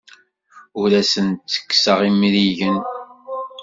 [0.81, 2.77] Ur asen-ttekkseɣ imrigen.